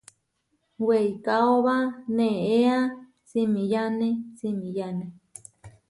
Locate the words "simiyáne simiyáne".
3.29-5.05